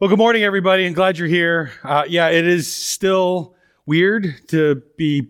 [0.00, 1.72] Well, good morning, everybody, and glad you're here.
[1.82, 5.26] Uh, yeah, it is still weird to be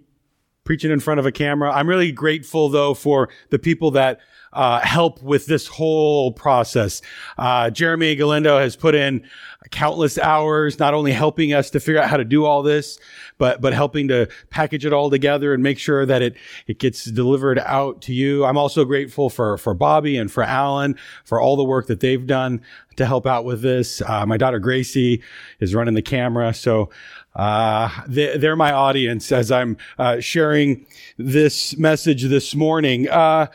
[0.69, 1.73] preaching in front of a camera.
[1.73, 4.21] I'm really grateful, though, for the people that
[4.53, 7.01] uh, help with this whole process.
[7.39, 9.27] Uh, Jeremy Galindo has put in
[9.71, 12.99] countless hours, not only helping us to figure out how to do all this,
[13.39, 16.37] but but helping to package it all together and make sure that it
[16.67, 18.45] it gets delivered out to you.
[18.45, 22.27] I'm also grateful for for Bobby and for Alan for all the work that they've
[22.27, 22.61] done
[22.97, 24.03] to help out with this.
[24.03, 25.23] Uh, my daughter Gracie
[25.61, 26.91] is running the camera, so.
[27.35, 33.09] Uh, they, are my audience as I'm uh, sharing this message this morning.
[33.09, 33.47] Uh,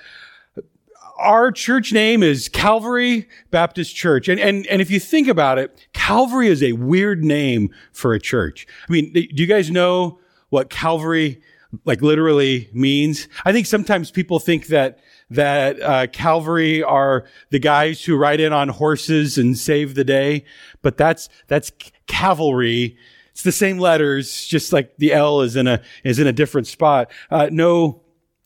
[1.18, 4.28] our church name is Calvary Baptist Church.
[4.28, 8.20] And, and, and if you think about it, Calvary is a weird name for a
[8.20, 8.68] church.
[8.88, 11.42] I mean, do you guys know what Calvary
[11.86, 13.28] like literally means?
[13.46, 15.00] I think sometimes people think that
[15.30, 20.46] that uh, Calvary are the guys who ride in on horses and save the day,
[20.82, 21.72] but that's that's
[22.06, 22.98] cavalry.
[23.34, 26.68] It's the same letters, just like the L is in a is in a different
[26.68, 27.12] spot.
[27.30, 28.02] Uh, no,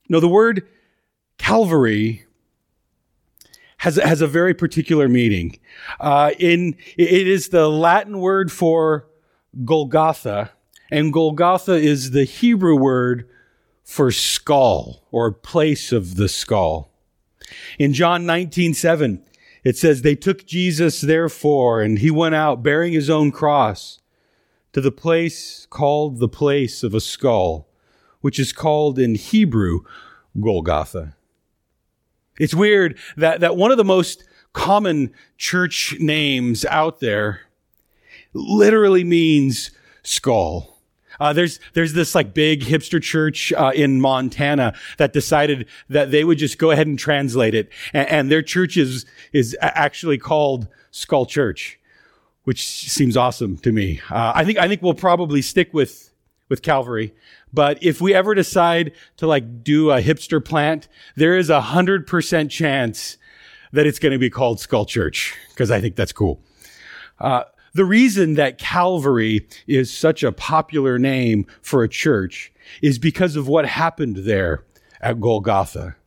[0.09, 0.65] no, the word
[1.37, 2.25] Calvary
[3.77, 5.59] has, has a very particular meaning.
[5.99, 9.07] Uh, in, it is the Latin word for
[9.63, 10.51] Golgotha,
[10.91, 13.29] and Golgotha is the Hebrew word
[13.83, 16.91] for skull or place of the skull.
[17.79, 19.23] In John 19, 7,
[19.63, 23.99] it says, They took Jesus therefore, and he went out bearing his own cross
[24.77, 27.67] to the place called the place of a skull,
[28.21, 29.79] which is called in Hebrew
[30.39, 31.15] Golgotha.
[32.39, 37.41] It's weird that, that one of the most common church names out there
[38.33, 39.71] literally means
[40.03, 40.77] skull.
[41.19, 46.23] Uh, there's there's this like big hipster church uh, in Montana that decided that they
[46.23, 50.67] would just go ahead and translate it, and, and their church is is actually called
[50.91, 51.79] Skull Church,
[52.47, 53.99] which seems awesome to me.
[54.09, 56.13] Uh, I think I think we'll probably stick with
[56.47, 57.13] with Calvary.
[57.51, 60.87] But if we ever decide to like do a hipster plant,
[61.17, 63.17] there is a hundred percent chance
[63.73, 66.41] that it's going to be called Skull Church because I think that's cool.
[67.19, 67.43] Uh,
[67.73, 73.49] the reason that Calvary is such a popular name for a church is because of
[73.49, 74.63] what happened there
[75.01, 75.97] at Golgotha.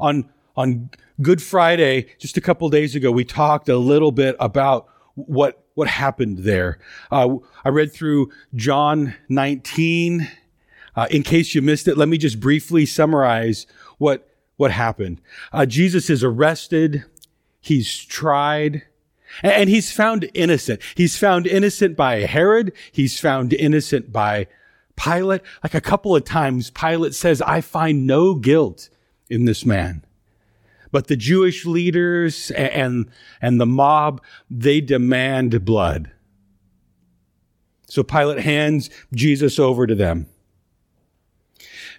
[0.00, 0.88] On, on
[1.22, 5.86] Good Friday, just a couple days ago, we talked a little bit about what what
[5.88, 6.78] happened there.
[7.10, 10.28] Uh, I read through John 19.
[10.96, 13.66] Uh, in case you missed it, let me just briefly summarize
[13.98, 15.20] what what happened.
[15.52, 17.04] Uh, Jesus is arrested.
[17.60, 18.82] He's tried.
[19.42, 20.80] And he's found innocent.
[20.96, 22.72] He's found innocent by Herod.
[22.90, 24.46] He's found innocent by
[24.96, 25.42] Pilate.
[25.62, 28.90] Like a couple of times, Pilate says, I find no guilt
[29.28, 30.04] in this man.
[30.94, 33.10] But the Jewish leaders and,
[33.42, 36.12] and the mob, they demand blood.
[37.88, 40.28] So Pilate hands Jesus over to them.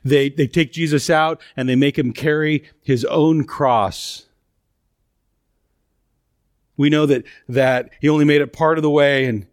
[0.06, 4.28] They, they take Jesus out and they make him carry his own cross.
[6.78, 9.46] We know that, that he only made it part of the way and,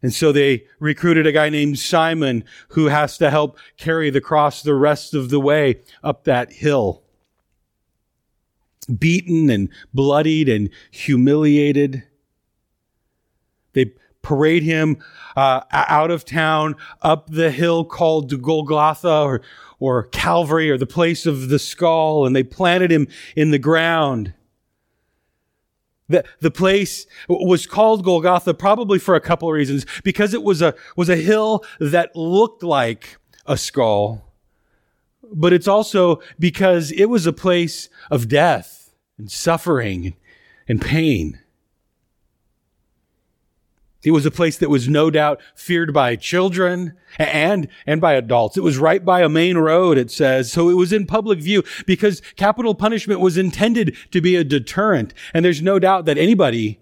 [0.00, 4.62] and so they recruited a guy named Simon who has to help carry the cross
[4.62, 7.02] the rest of the way up that hill
[8.86, 12.02] beaten and bloodied and humiliated.
[13.72, 13.92] They
[14.22, 14.98] parade him
[15.36, 19.42] uh, out of town up the hill called Golgotha or,
[19.78, 24.34] or Calvary or the place of the skull, and they planted him in the ground.
[26.08, 29.86] The, the place was called Golgotha probably for a couple of reasons.
[30.04, 34.25] Because it was a, was a hill that looked like a skull.
[35.32, 40.14] But it's also because it was a place of death and suffering
[40.68, 41.40] and pain.
[44.06, 48.56] It was a place that was no doubt feared by children and, and by adults.
[48.56, 50.52] It was right by a main road, it says.
[50.52, 55.12] So it was in public view because capital punishment was intended to be a deterrent.
[55.34, 56.78] And there's no doubt that anybody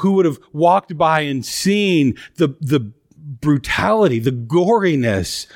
[0.00, 5.46] who would have walked by and seen the, the brutality, the goriness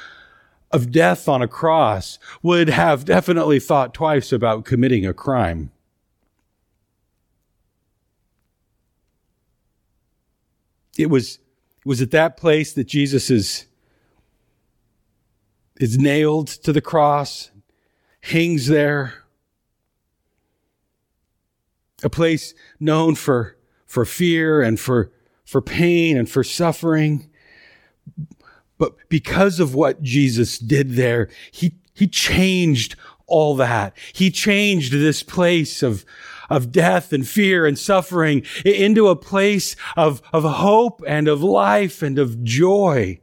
[0.75, 5.71] of death on a cross would have definitely thought twice about committing a crime.
[10.99, 11.37] It was,
[11.79, 13.67] it was at that place that Jesus is,
[15.77, 17.53] is nailed to the cross,
[18.23, 19.15] hangs there.
[22.03, 23.57] A place known for,
[23.87, 25.13] for fear and for,
[25.45, 27.31] for pain and for suffering.
[28.85, 32.97] But because of what Jesus did there, he, he changed
[33.27, 33.97] all that.
[34.13, 36.05] He changed this place of,
[36.51, 42.03] of death and fear and suffering into a place of, of hope and of life
[42.03, 43.21] and of joy.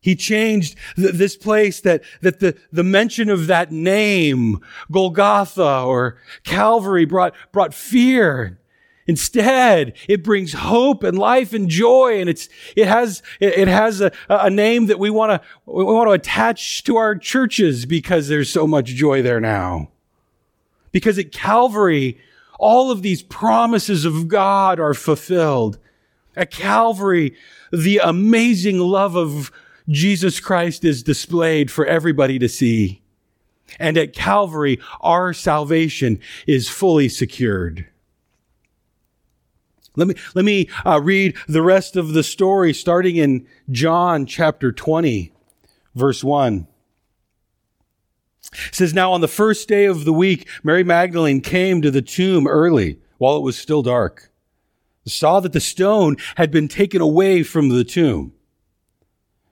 [0.00, 6.16] He changed th- this place that, that the, the mention of that name, Golgotha or
[6.42, 8.60] Calvary brought, brought fear.
[9.10, 12.20] Instead, it brings hope and life and joy.
[12.20, 16.06] And it's, it has, it has a, a name that we want to, we want
[16.06, 19.88] to attach to our churches because there's so much joy there now.
[20.92, 22.20] Because at Calvary,
[22.60, 25.80] all of these promises of God are fulfilled.
[26.36, 27.34] At Calvary,
[27.72, 29.50] the amazing love of
[29.88, 33.02] Jesus Christ is displayed for everybody to see.
[33.76, 37.89] And at Calvary, our salvation is fully secured.
[40.00, 44.72] Let me, let me uh, read the rest of the story starting in John chapter
[44.72, 45.30] 20,
[45.94, 46.66] verse 1.
[48.52, 52.00] It says, Now on the first day of the week, Mary Magdalene came to the
[52.00, 54.32] tomb early while it was still dark,
[55.06, 58.32] saw that the stone had been taken away from the tomb.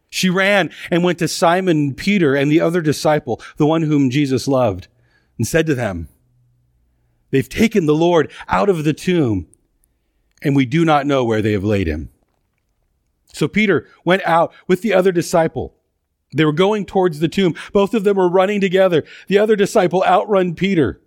[0.09, 4.49] She ran and went to Simon Peter and the other disciple, the one whom Jesus
[4.49, 4.89] loved,
[5.37, 6.09] and said to them,
[7.31, 9.47] They've taken the Lord out of the tomb,
[10.43, 12.11] and we do not know where they have laid him.
[13.33, 15.75] So Peter went out with the other disciple.
[16.35, 17.55] They were going towards the tomb.
[17.73, 19.05] Both of them were running together.
[19.29, 21.01] The other disciple outrun Peter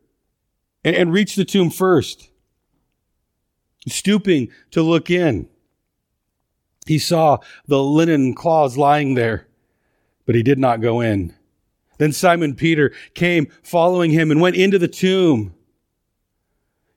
[0.84, 2.30] and, and reached the tomb first,
[3.88, 5.48] stooping to look in.
[6.88, 7.38] He saw
[7.68, 9.48] the linen cloths lying there,
[10.26, 11.36] but he did not go in.
[11.98, 15.54] Then Simon Peter came following him and went into the tomb.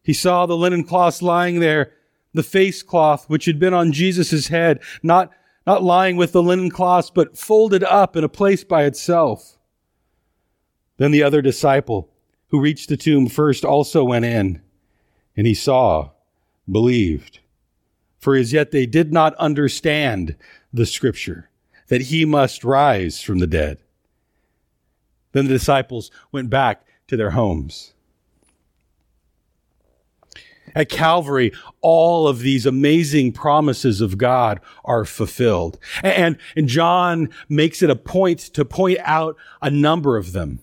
[0.02, 1.92] He saw the linen cloths lying there,
[2.34, 5.30] the face cloth which had been on Jesus' head, not,
[5.66, 9.56] not lying with the linen cloths, but folded up in a place by itself.
[10.98, 12.10] Then the other disciple
[12.48, 14.60] who reached the tomb first also went in,
[15.36, 16.10] and he saw,
[16.70, 17.40] believed
[18.24, 20.34] for as yet they did not understand
[20.72, 21.50] the scripture
[21.88, 23.76] that he must rise from the dead.
[25.32, 27.92] Then the disciples went back to their homes.
[30.74, 35.78] At Calvary, all of these amazing promises of God are fulfilled.
[36.02, 40.60] And, and John makes it a point to point out a number of them.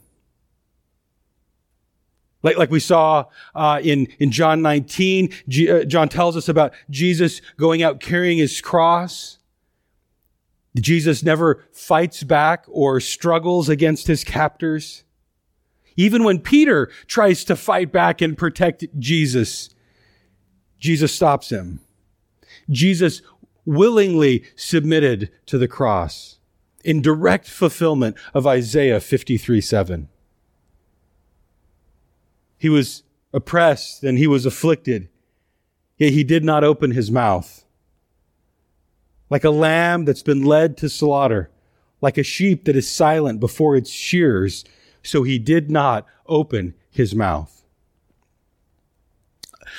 [2.44, 6.74] Like, like we saw uh, in, in John 19, G- uh, John tells us about
[6.90, 9.38] Jesus going out carrying his cross.
[10.76, 15.04] Jesus never fights back or struggles against his captors.
[15.98, 19.70] Even when Peter tries to fight back and protect Jesus,
[20.82, 21.80] Jesus stops him.
[22.70, 23.22] Jesus
[23.66, 26.40] willingly submitted to the cross
[26.84, 30.10] in direct fulfillment of Isaiah 53 7.
[32.58, 35.08] He was oppressed and he was afflicted,
[35.98, 37.64] yet he did not open his mouth.
[39.30, 41.52] Like a lamb that's been led to slaughter,
[42.02, 44.66] like a sheep that is silent before its shears,
[45.04, 47.61] so he did not open his mouth.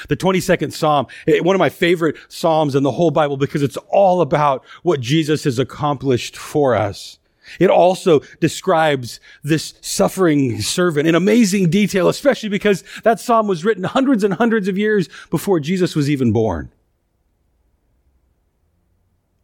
[0.09, 3.77] The 22nd Psalm, eh, one of my favorite Psalms in the whole Bible because it's
[3.89, 7.19] all about what Jesus has accomplished for us.
[7.59, 13.85] It also describes this suffering servant in amazing detail, especially because that psalm was written
[13.85, 16.71] hundreds and hundreds of years before Jesus was even born.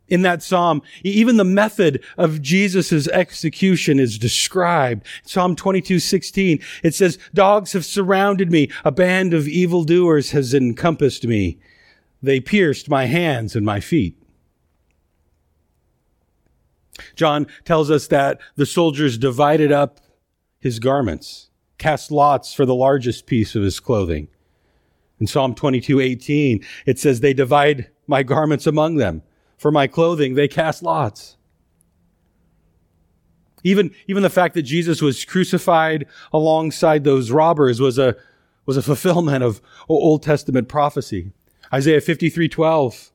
[0.09, 5.07] In that psalm, even the method of Jesus' execution is described.
[5.23, 8.71] Psalm 22, 16, it says, Dogs have surrounded me.
[8.85, 11.59] A band of evildoers has encompassed me.
[12.23, 14.17] They pierced my hands and my feet.
[17.15, 20.00] John tells us that the soldiers divided up
[20.59, 24.29] his garments, cast lots for the largest piece of his clothing.
[25.21, 29.23] In Psalm 22, 18, it says, They divide my garments among them.
[29.59, 31.37] For my clothing, they cast lots.
[33.65, 38.17] Even, even the fact that Jesus was crucified alongside those robbers was a,
[38.65, 41.33] was a fulfillment of Old Testament prophecy.
[41.73, 43.11] Isaiah 53, 12.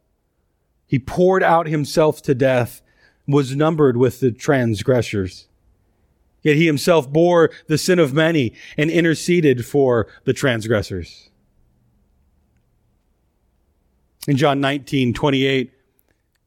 [0.85, 2.81] He poured out himself to death
[3.25, 5.47] was numbered with the transgressors.
[6.41, 11.29] Yet he himself bore the sin of many and interceded for the transgressors.
[14.27, 15.72] In John 19, 28,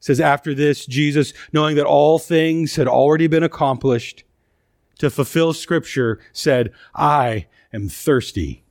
[0.07, 4.23] says, After this, Jesus, knowing that all things had already been accomplished,
[5.01, 8.63] to fulfill scripture, said, I am thirsty.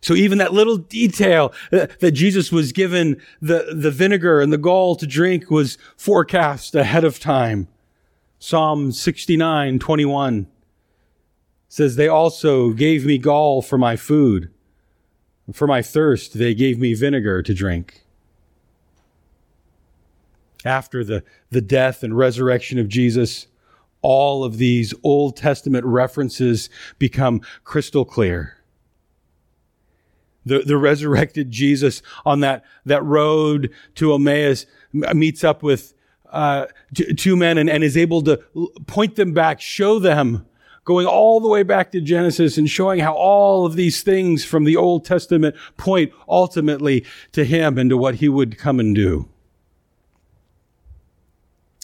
[0.00, 4.58] So even that little detail uh, that Jesus was given the, the vinegar and the
[4.58, 7.68] gall to drink was forecast ahead of time.
[8.40, 10.48] Psalm 69, 21.
[11.68, 14.50] says, They also gave me gall for my food.
[15.52, 18.04] For my thirst, they gave me vinegar to drink.
[20.64, 23.46] After the, the death and resurrection of Jesus,
[24.02, 28.56] all of these Old Testament references become crystal clear.
[30.46, 35.92] The, the resurrected Jesus on that, that road to Emmaus meets up with
[36.30, 38.38] uh, t- two men and, and is able to
[38.86, 40.46] point them back, show them,
[40.84, 44.64] going all the way back to Genesis and showing how all of these things from
[44.64, 49.28] the Old Testament point ultimately to him and to what he would come and do.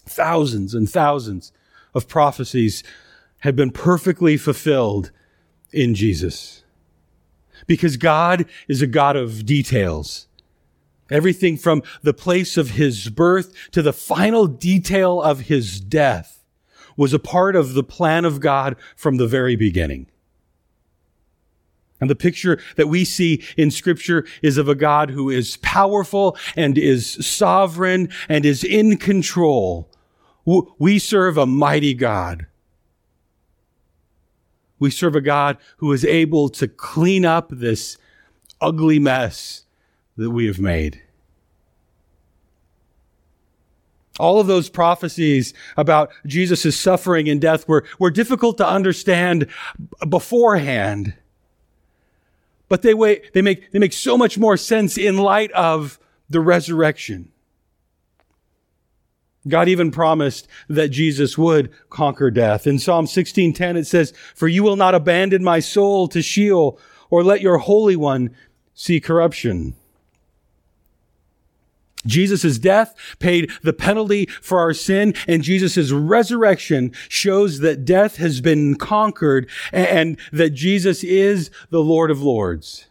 [0.07, 1.51] Thousands and thousands
[1.93, 2.83] of prophecies
[3.39, 5.11] have been perfectly fulfilled
[5.71, 6.63] in Jesus.
[7.65, 10.27] Because God is a God of details.
[11.09, 16.43] Everything from the place of his birth to the final detail of his death
[16.95, 20.07] was a part of the plan of God from the very beginning.
[21.99, 26.37] And the picture that we see in scripture is of a God who is powerful
[26.55, 29.89] and is sovereign and is in control
[30.47, 32.47] we serve a mighty God.
[34.79, 37.97] We serve a God who is able to clean up this
[38.61, 39.65] ugly mess
[40.15, 41.01] that we have made.
[44.19, 49.47] All of those prophecies about Jesus' suffering and death were, were difficult to understand
[50.07, 51.13] beforehand.
[52.69, 55.99] But they, wait, they, make, they make so much more sense in light of
[56.29, 57.31] the resurrection.
[59.47, 62.67] God even promised that Jesus would conquer death.
[62.67, 67.23] In Psalm 16:10 it says, "For you will not abandon my soul to Sheol or
[67.23, 68.31] let your holy one
[68.73, 69.73] see corruption."
[72.05, 78.39] Jesus' death paid the penalty for our sin, and Jesus' resurrection shows that death has
[78.39, 82.86] been conquered and that Jesus is the Lord of Lords.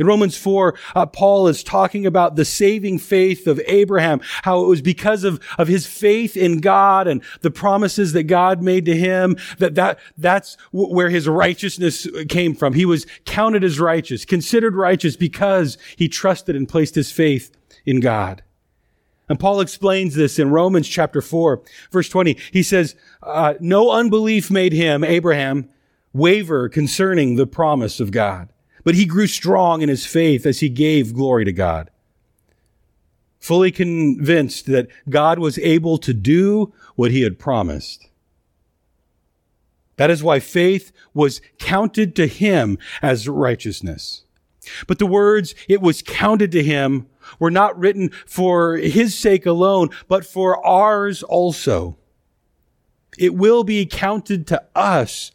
[0.00, 4.66] In Romans 4, uh, Paul is talking about the saving faith of Abraham, how it
[4.66, 8.96] was because of, of his faith in God and the promises that God made to
[8.96, 12.72] him that, that that's w- where his righteousness came from.
[12.72, 17.54] He was counted as righteous, considered righteous because he trusted and placed his faith
[17.84, 18.42] in God.
[19.28, 21.60] And Paul explains this in Romans chapter 4,
[21.92, 22.38] verse 20.
[22.50, 25.68] He says, uh, No unbelief made him, Abraham,
[26.14, 28.48] waver concerning the promise of God
[28.84, 31.90] but he grew strong in his faith as he gave glory to God.
[33.38, 38.08] Fully convinced that God was able to do what he had promised.
[39.96, 44.24] That is why faith was counted to him as righteousness.
[44.86, 47.06] But the words, it was counted to him,
[47.38, 51.96] were not written for his sake alone, but for ours also.
[53.18, 55.32] It will be counted to us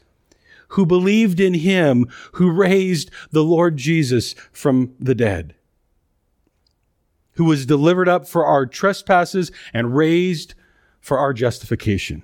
[0.75, 5.55] who believed in him who raised the Lord Jesus from the dead,
[7.35, 10.53] who was delivered up for our trespasses and raised
[10.99, 12.23] for our justification.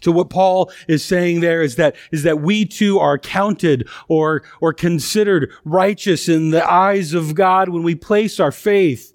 [0.00, 4.42] So what Paul is saying there is that, is that we too are counted or,
[4.62, 9.12] or considered righteous in the eyes of God when we place our faith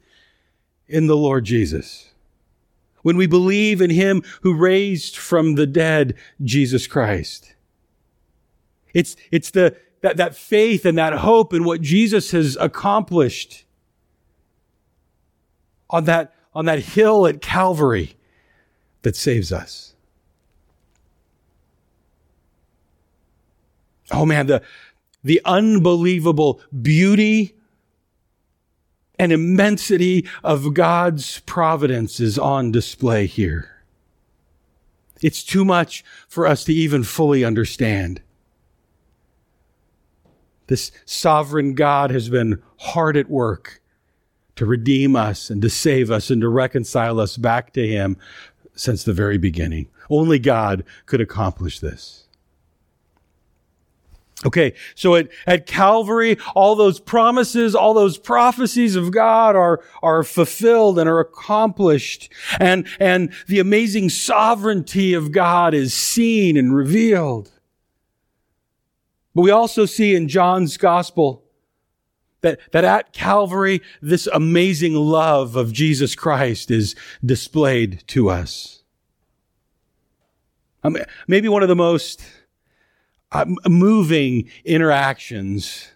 [0.88, 2.13] in the Lord Jesus
[3.04, 7.54] when we believe in him who raised from the dead Jesus Christ.
[8.94, 13.66] It's, it's the, that, that faith and that hope in what Jesus has accomplished
[15.90, 18.16] on that, on that hill at Calvary
[19.04, 19.94] that saves us.
[24.12, 24.62] Oh man, the,
[25.24, 27.56] the unbelievable beauty
[29.20, 33.70] and immensity of God's providence is on display here.
[35.22, 38.22] It's too much for us to even fully understand.
[40.68, 43.82] This sovereign God has been hard at work
[44.56, 48.18] to redeem us and to save us and to reconcile us back to Him
[48.76, 49.88] since the very beginning.
[50.10, 52.23] Only God could accomplish this.
[54.46, 60.24] Okay, so at, at Calvary, all those promises, all those prophecies of God are, are
[60.24, 62.30] fulfilled and are accomplished.
[62.60, 67.52] And, and the amazing sovereignty of God is seen and revealed.
[69.34, 71.44] But we also see in John's gospel
[72.42, 78.84] that, that at Calvary, this amazing love of Jesus Christ is displayed to us.
[80.84, 80.98] Um,
[81.28, 82.22] maybe one of the most
[83.34, 85.90] uh, moving interactions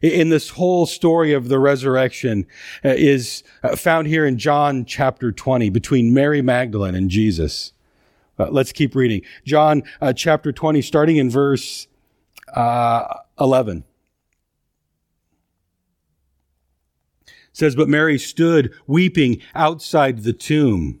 [0.00, 2.46] in this whole story of the resurrection
[2.84, 7.72] uh, is uh, found here in John chapter 20 between Mary Magdalene and Jesus.
[8.38, 9.20] Let's keep reading.
[9.44, 9.82] John
[10.16, 11.88] chapter 20, starting in verse
[12.54, 13.84] uh, 11.
[17.52, 21.00] says, But Mary stood weeping outside the tomb.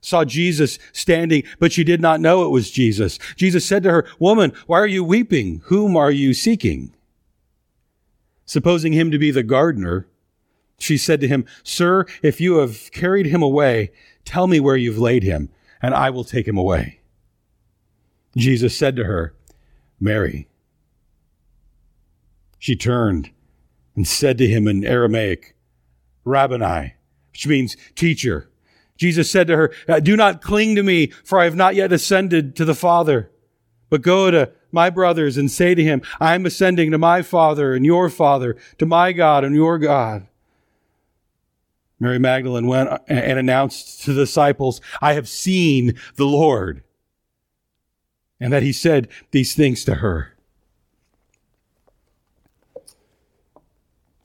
[0.00, 3.18] saw Jesus standing, but she did not know it was Jesus.
[3.36, 5.62] Jesus said to her, Woman, why are you weeping?
[5.66, 6.94] Whom are you seeking?
[8.44, 10.06] Supposing him to be the gardener,
[10.78, 13.90] she said to him, Sir, if you have carried him away,
[14.24, 15.48] tell me where you've laid him,
[15.82, 17.00] and I will take him away.
[18.36, 19.34] Jesus said to her,
[19.98, 20.48] Mary.
[22.58, 23.30] She turned
[23.94, 25.56] and said to him in Aramaic,
[26.24, 26.94] Rabboni,
[27.32, 28.50] which means teacher.
[28.96, 31.92] Jesus said to her, uh, Do not cling to me, for I have not yet
[31.92, 33.30] ascended to the Father,
[33.90, 37.74] but go to my brothers and say to him, I am ascending to my Father
[37.74, 40.26] and your Father, to my God and your God.
[41.98, 46.82] Mary Magdalene went and announced to the disciples, I have seen the Lord.
[48.38, 50.35] And that he said these things to her.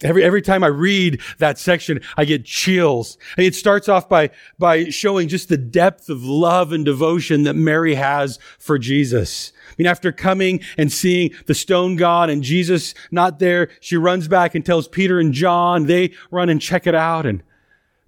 [0.04, 3.18] Every, every time I read that section, I get chills.
[3.38, 7.96] It starts off by, by showing just the depth of love and devotion that Mary
[7.96, 9.54] has for Jesus.
[9.70, 14.28] I mean, after coming and seeing the stone gone and Jesus not there, she runs
[14.28, 17.44] back and tells Peter and John, they run and check it out and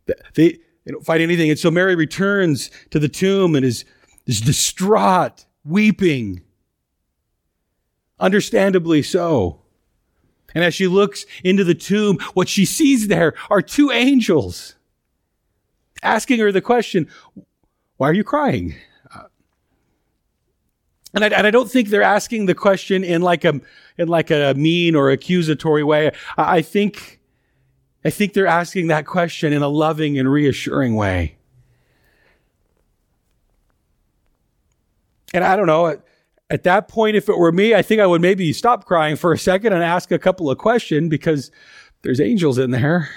[0.06, 1.50] they, they don't find anything.
[1.50, 3.86] And so Mary returns to the tomb and is,
[4.26, 6.42] is distraught, weeping.
[8.20, 9.63] Understandably so.
[10.54, 14.76] And as she looks into the tomb, what she sees there are two angels
[16.04, 17.08] asking her the question,
[17.98, 18.76] why are you crying?
[21.14, 23.62] And I, and I, don't think they're asking the question in like a,
[23.98, 26.12] in like a mean or accusatory way.
[26.38, 27.20] I, I think,
[28.04, 31.36] I think they're asking that question in a loving and reassuring way.
[35.36, 36.02] And I don't know,
[36.50, 39.34] at that point, if it were me, I think I would maybe stop crying for
[39.34, 41.52] a second and ask a couple of questions because
[42.02, 43.10] there's angels in there.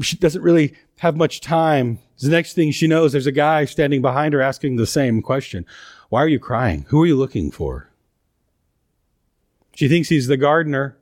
[0.00, 1.98] She doesn't really have much time.
[2.20, 5.66] The next thing she knows, there's a guy standing behind her asking the same question.
[6.08, 6.86] Why are you crying?
[6.88, 7.90] Who are you looking for?
[9.74, 10.96] She thinks he's the gardener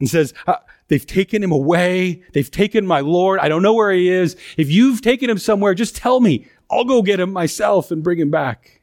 [0.00, 0.56] and says, uh,
[0.92, 2.22] They've taken him away.
[2.34, 3.40] They've taken my Lord.
[3.40, 4.36] I don't know where he is.
[4.58, 6.46] If you've taken him somewhere, just tell me.
[6.72, 8.80] I'll go get him myself and bring him back.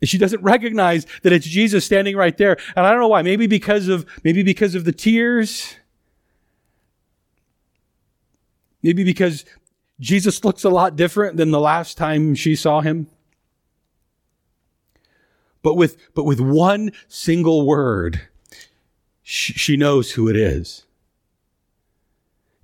[0.00, 2.58] And she doesn't recognize that it's Jesus standing right there.
[2.76, 3.22] And I don't know why.
[3.22, 5.76] Maybe because of, maybe because of the tears.
[8.82, 9.46] Maybe because
[9.98, 13.08] Jesus looks a lot different than the last time she saw him.
[15.62, 18.20] But with, but with one single word,
[19.22, 20.84] she, she knows who it is.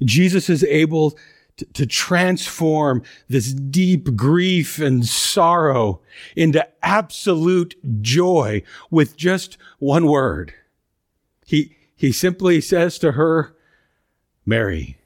[0.04, 1.16] Jesus is able
[1.74, 6.00] to, transform this deep grief and sorrow
[6.36, 10.54] into absolute joy with just one word.
[11.46, 13.54] He, he simply says to her,
[14.44, 14.98] Mary.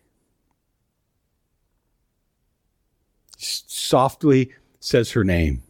[3.37, 5.63] Softly says her name.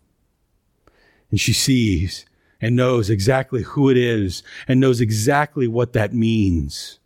[1.30, 2.24] And she sees
[2.60, 6.98] and knows exactly who it is and knows exactly what that means.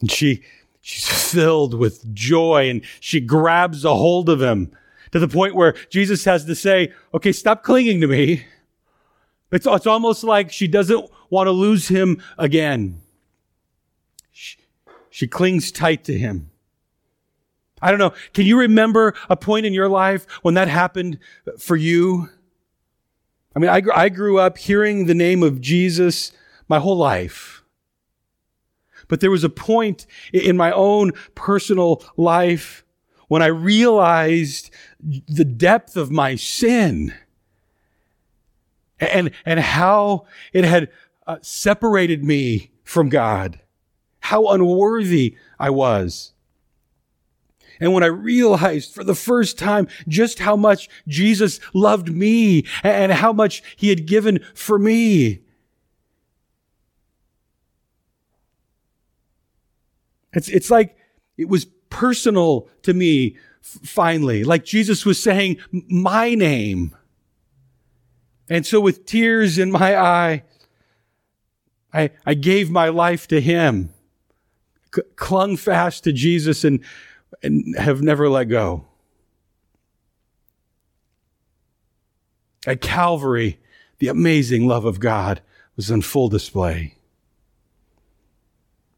[0.00, 0.42] And she,
[0.80, 4.70] she's filled with joy and she grabs a hold of him
[5.12, 8.44] to the point where Jesus has to say, okay, stop clinging to me.
[9.52, 13.00] It's, it's almost like she doesn't want to lose him again.
[14.32, 14.58] She,
[15.10, 16.50] she clings tight to him.
[17.80, 18.14] I don't know.
[18.32, 21.18] Can you remember a point in your life when that happened
[21.58, 22.30] for you?
[23.54, 26.32] I mean, I, I grew up hearing the name of Jesus
[26.68, 27.62] my whole life.
[29.08, 32.84] But there was a point in my own personal life
[33.28, 37.14] when I realized the depth of my sin
[39.00, 40.90] and, and how it had
[41.26, 43.60] uh, separated me from God,
[44.20, 46.32] how unworthy I was.
[47.78, 53.12] And when I realized for the first time just how much Jesus loved me and
[53.12, 55.40] how much he had given for me,
[60.36, 60.98] It's, it's like
[61.38, 66.94] it was personal to me finally, like Jesus was saying, my name.
[68.48, 70.44] And so with tears in my eye,
[71.92, 73.94] I, I gave my life to him,
[74.94, 76.84] c- clung fast to Jesus and,
[77.42, 78.84] and have never let go.
[82.66, 83.58] At Calvary,
[83.98, 85.40] the amazing love of God
[85.76, 86.95] was on full display.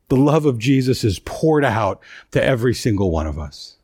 [0.08, 3.76] The love of Jesus is poured out to every single one of us.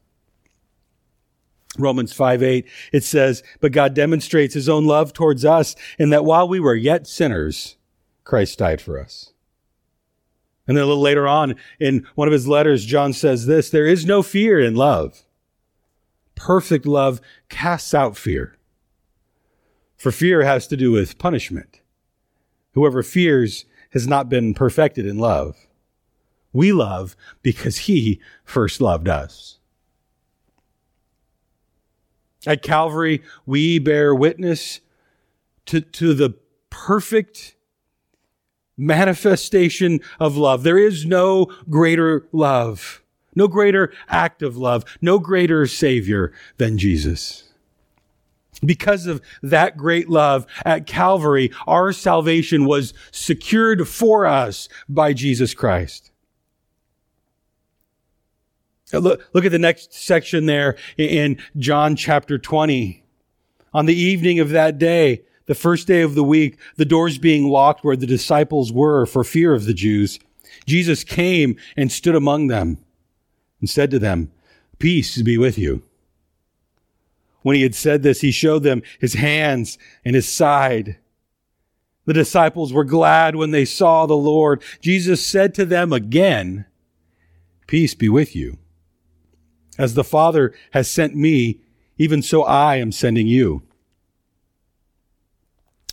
[1.79, 6.25] Romans 5 8, it says, But God demonstrates his own love towards us in that
[6.25, 7.77] while we were yet sinners,
[8.23, 9.33] Christ died for us.
[10.67, 13.87] And then a little later on in one of his letters, John says this There
[13.87, 15.25] is no fear in love.
[16.37, 18.57] Perfect love casts out fear.
[19.97, 21.81] For fear has to do with punishment.
[22.73, 25.57] Whoever fears has not been perfected in love.
[26.55, 29.59] We love because he first loved us.
[32.47, 34.81] At Calvary, we bear witness
[35.67, 36.35] to, to the
[36.71, 37.57] perfect
[38.77, 40.63] manifestation of love.
[40.63, 43.03] There is no greater love,
[43.35, 47.51] no greater act of love, no greater Savior than Jesus.
[48.65, 55.55] Because of that great love at Calvary, our salvation was secured for us by Jesus
[55.55, 56.13] Christ.
[58.99, 63.05] Look, look at the next section there in John chapter 20.
[63.73, 67.49] On the evening of that day, the first day of the week, the doors being
[67.49, 70.19] locked where the disciples were for fear of the Jews,
[70.67, 72.79] Jesus came and stood among them
[73.61, 74.31] and said to them,
[74.79, 75.83] Peace be with you.
[77.43, 80.97] When he had said this, he showed them his hands and his side.
[82.07, 84.63] The disciples were glad when they saw the Lord.
[84.81, 86.67] Jesus said to them again,
[87.67, 88.59] Peace be with you.
[89.79, 91.61] As the Father has sent me,
[91.99, 93.63] even so I am sending you.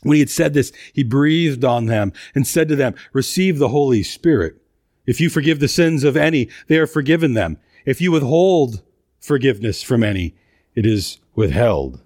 [0.04, 3.70] When he had said this, he breathed on them and said to them, Receive the
[3.70, 4.58] Holy Spirit.
[5.06, 7.58] If you forgive the sins of any, they are forgiven them.
[7.86, 8.82] If you withhold
[9.20, 10.36] forgiveness from any,
[10.76, 12.02] it is withheld.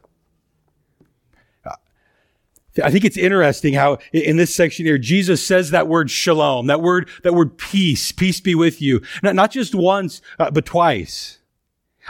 [2.84, 6.82] I think it's interesting how in this section here, Jesus says that word shalom, that
[6.82, 9.02] word, that word peace, peace be with you.
[9.24, 11.40] Not, not just once, uh, but twice.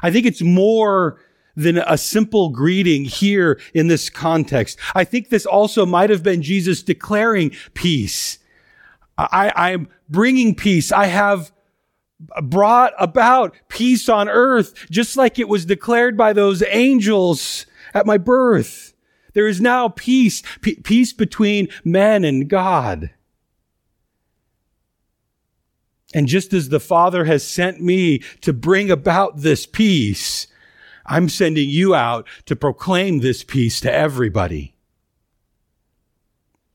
[0.01, 1.19] I think it's more
[1.55, 4.77] than a simple greeting here in this context.
[4.93, 8.39] I think this also might have been Jesus declaring peace.
[9.17, 10.91] I, I'm bringing peace.
[10.91, 11.51] I have
[12.43, 18.17] brought about peace on earth, just like it was declared by those angels at my
[18.17, 18.93] birth.
[19.34, 23.12] There is now peace, p- peace between men and God.
[26.13, 30.48] And just as the Father has sent me to bring about this peace,
[31.06, 34.76] I'm sending you out to proclaim this peace to everybody.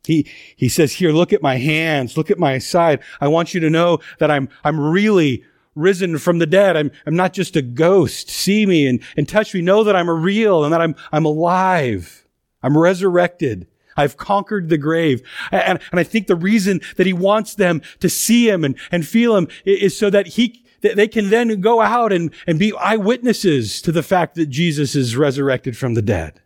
[0.04, 3.00] He, he says, here, look at my hands, look at my side.
[3.20, 6.76] I want you to know that I'm, I'm really risen from the dead.
[6.76, 8.28] I'm, I'm not just a ghost.
[8.28, 9.60] See me and, and touch me.
[9.60, 12.26] Know that I'm a real and that I'm, I'm alive.
[12.62, 13.66] I'm resurrected.
[14.00, 15.22] I've conquered the grave.
[15.50, 19.06] And, and I think the reason that he wants them to see him and, and
[19.06, 22.74] feel him is so that he, that they can then go out and, and be
[22.76, 26.40] eyewitnesses to the fact that Jesus is resurrected from the dead.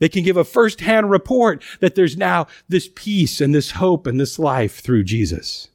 [0.00, 4.20] They can give a firsthand report that there's now this peace and this hope and
[4.20, 5.68] this life through Jesus.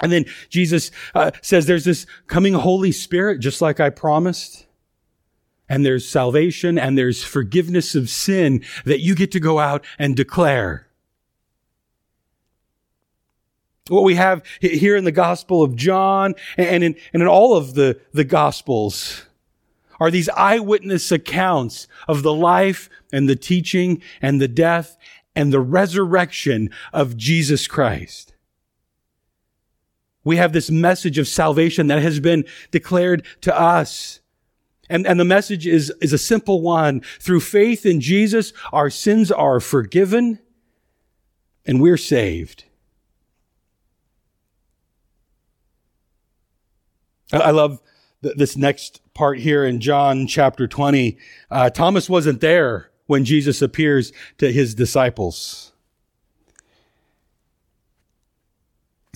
[0.00, 4.65] And then Jesus uh, says there's this coming Holy Spirit, just like I promised
[5.68, 10.16] and there's salvation and there's forgiveness of sin that you get to go out and
[10.16, 10.86] declare.
[13.88, 17.74] What we have here in the Gospel of John and in, and in all of
[17.74, 19.26] the, the Gospels
[20.00, 24.96] are these eyewitness accounts of the life and the teaching and the death
[25.34, 28.34] and the resurrection of Jesus Christ.
[30.24, 34.20] We have this message of salvation that has been declared to us
[34.88, 37.00] and, and the message is, is a simple one.
[37.20, 40.38] Through faith in Jesus, our sins are forgiven
[41.64, 42.64] and we're saved.
[47.32, 47.80] I love
[48.20, 51.18] this next part here in John chapter 20.
[51.50, 55.72] Uh, Thomas wasn't there when Jesus appears to his disciples.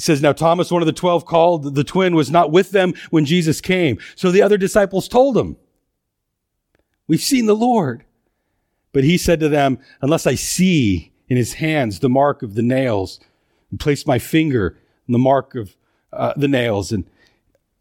[0.00, 3.24] Says, Now Thomas, one of the twelve called the twin, was not with them when
[3.24, 3.98] Jesus came.
[4.14, 5.56] So the other disciples told him,
[7.06, 8.04] We've seen the Lord.
[8.92, 12.62] But he said to them, Unless I see in his hands the mark of the
[12.62, 13.20] nails,
[13.70, 15.76] and place my finger in the mark of
[16.12, 17.04] uh, the nails and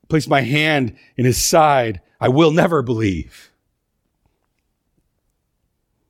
[0.08, 3.52] place my hand in his side, I will never believe.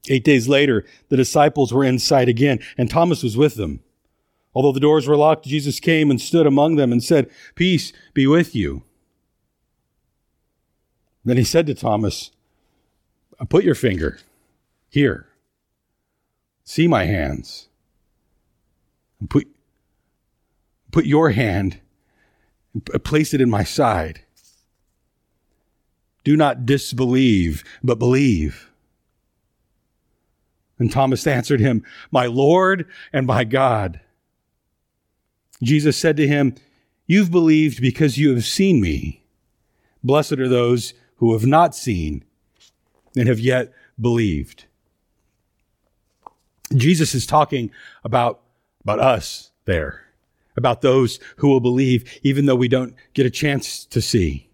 [0.08, 3.82] Eight days later, the disciples were inside again, and Thomas was with them.
[4.54, 8.26] Although the doors were locked, Jesus came and stood among them and said, Peace be
[8.26, 8.84] with you.
[11.24, 12.32] Then he said to Thomas,
[13.40, 14.20] uh, Put your finger
[14.90, 15.28] here.
[16.64, 17.68] See my hands.
[19.20, 19.48] And put,
[20.92, 21.80] put your hand
[22.74, 24.22] and place it in my side.
[26.24, 28.70] Do not disbelieve, but believe.
[30.78, 34.00] And Thomas answered him, My Lord and my God.
[35.62, 36.56] Jesus said to him,
[37.08, 39.24] You've believed because you have seen me.
[40.04, 42.24] Blessed are those who have not seen
[43.18, 44.66] and have yet believed.
[46.76, 47.72] Jesus is talking
[48.04, 48.42] about,
[48.84, 50.06] about us there,
[50.56, 54.50] about those who will believe even though we don't get a chance to see.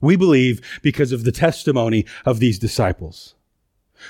[0.00, 3.34] We believe because of the testimony of these disciples.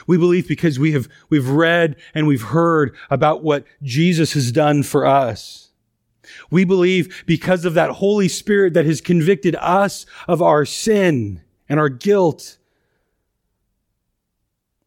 [0.07, 4.83] We believe because we have, we've read and we've heard about what Jesus has done
[4.83, 5.71] for us.
[6.51, 11.79] We believe because of that Holy Spirit that has convicted us of our sin and
[11.79, 12.59] our guilt.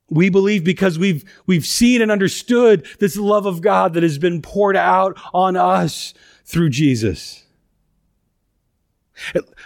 [0.09, 4.41] We believe because we've, we've seen and understood this love of God that has been
[4.41, 6.13] poured out on us
[6.45, 7.43] through Jesus.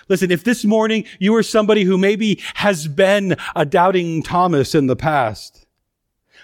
[0.08, 4.88] Listen, if this morning you are somebody who maybe has been a doubting Thomas in
[4.88, 5.66] the past,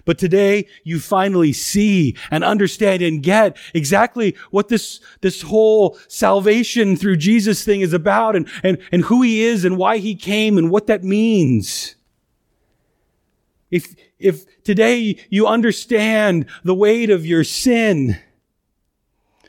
[0.05, 6.95] but today you finally see and understand and get exactly what this, this whole salvation
[6.95, 10.57] through Jesus thing is about and, and, and who he is and why he came
[10.57, 11.95] and what that means.
[13.69, 18.17] If, if today you understand the weight of your sin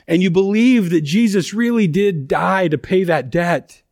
[0.09, 3.83] and you believe that Jesus really did die to pay that debt,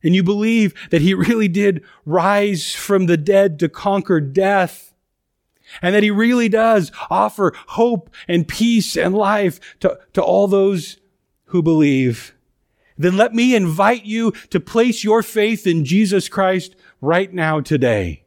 [0.00, 4.94] and you believe that he really did rise from the dead to conquer death,
[5.82, 10.98] and that he really does offer hope and peace and life to, to all those
[11.46, 12.34] who believe,
[12.96, 18.21] then let me invite you to place your faith in Jesus Christ right now today.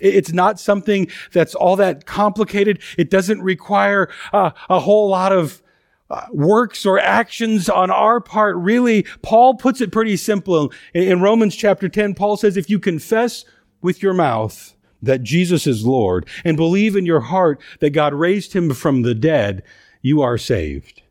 [0.00, 2.80] It's not something that's all that complicated.
[2.98, 5.62] It doesn't require uh, a whole lot of
[6.10, 8.56] uh, works or actions on our part.
[8.56, 10.72] Really, Paul puts it pretty simple.
[10.92, 13.44] In, in Romans chapter 10, Paul says, if you confess
[13.80, 18.52] with your mouth that Jesus is Lord and believe in your heart that God raised
[18.52, 19.62] him from the dead,
[20.02, 21.02] you are saved.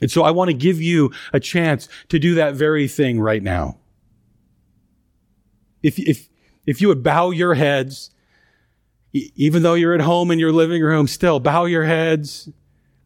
[0.00, 3.42] And so I want to give you a chance to do that very thing right
[3.42, 3.76] now.
[5.82, 6.29] If, if,
[6.66, 8.10] if you would bow your heads,
[9.12, 12.48] even though you're at home in your living room, still bow your heads,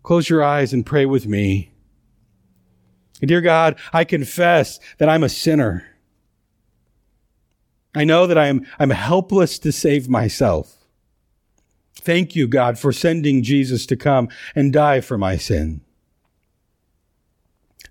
[0.03, 1.73] close your eyes and pray with me.
[3.21, 5.87] Dear God, I confess that I'm a sinner.
[7.95, 10.77] I know that I am, I'm helpless to save myself.
[11.95, 15.81] Thank you, God, for sending Jesus to come and die for my sin.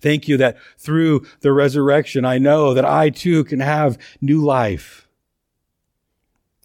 [0.01, 5.02] Thank you that through the resurrection, I know that I too can have new life.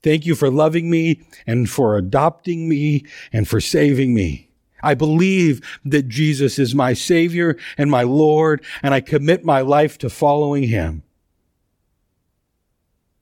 [0.02, 4.48] Thank you for loving me and for adopting me and for saving me.
[4.82, 9.98] I believe that Jesus is my Savior and my Lord, and I commit my life
[9.98, 11.02] to following Him.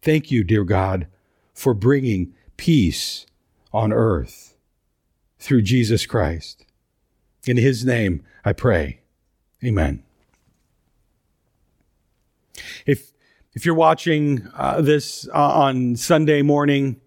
[0.02, 1.06] Thank you, dear God,
[1.54, 3.26] for bringing peace
[3.72, 4.54] on earth
[5.38, 6.64] through Jesus Christ.
[7.46, 9.00] In his name I pray.
[9.64, 10.02] Amen.
[12.84, 13.12] If,
[13.56, 17.00] if you're watching uh, this uh, on Sunday morning,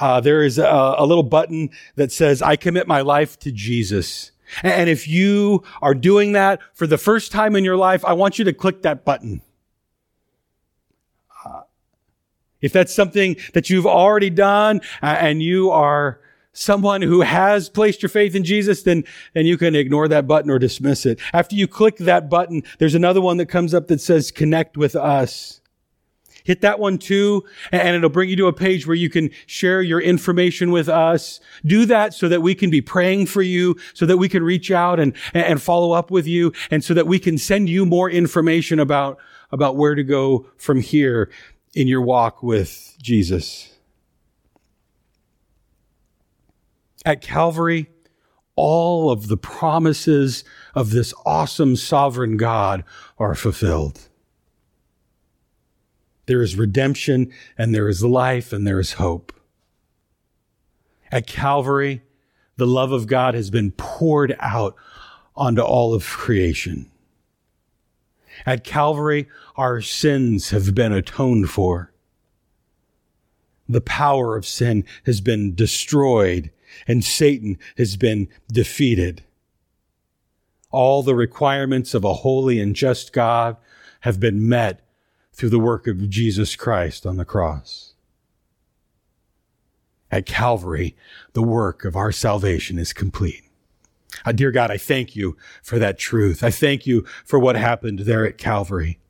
[0.00, 4.32] uh, there is a, a little button that says, I commit my life to Jesus.
[4.62, 8.38] And if you are doing that for the first time in your life, I want
[8.38, 9.42] you to click that button.
[12.62, 16.18] If that's something that you've already done uh, and you are
[16.54, 20.50] someone who has placed your faith in Jesus, then, then you can ignore that button
[20.50, 21.20] or dismiss it.
[21.34, 24.96] After you click that button, there's another one that comes up that says connect with
[24.96, 25.60] us.
[26.44, 29.80] Hit that one too, and it'll bring you to a page where you can share
[29.80, 31.40] your information with us.
[31.64, 34.70] Do that so that we can be praying for you, so that we can reach
[34.70, 38.10] out and, and follow up with you, and so that we can send you more
[38.10, 39.18] information about,
[39.52, 41.30] about where to go from here
[41.74, 43.78] in your walk with Jesus.
[47.06, 47.88] At Calvary,
[48.54, 52.84] all of the promises of this awesome sovereign God
[53.18, 54.08] are fulfilled.
[56.26, 59.32] There is redemption and there is life and there is hope.
[61.12, 62.02] At Calvary,
[62.56, 64.74] the love of God has been poured out
[65.36, 66.90] onto all of creation.
[68.46, 71.92] At Calvary, our sins have been atoned for.
[73.68, 76.50] The power of sin has been destroyed
[76.86, 79.22] and Satan has been defeated.
[80.70, 83.56] All the requirements of a holy and just God
[84.00, 84.80] have been met
[85.34, 87.94] through the work of Jesus Christ on the cross.
[90.10, 90.96] At Calvary,
[91.32, 93.42] the work of our salvation is complete.
[94.24, 96.44] Uh, dear God, I thank you for that truth.
[96.44, 99.00] I thank you for what happened there at Calvary.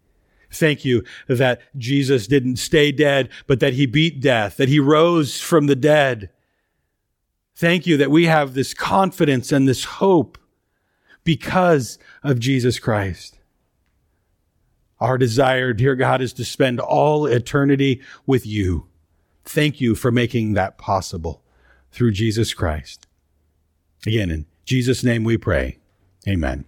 [0.50, 5.40] Thank you that Jesus didn't stay dead, but that he beat death, that he rose
[5.40, 6.30] from the dead.
[7.54, 10.38] Thank you that we have this confidence and this hope
[11.22, 13.38] because of Jesus Christ.
[15.00, 18.86] Our desire, dear God, is to spend all eternity with you.
[19.44, 21.42] Thank you for making that possible
[21.90, 23.06] through Jesus Christ.
[24.06, 25.78] Again, in Jesus' name we pray.
[26.26, 26.64] Amen.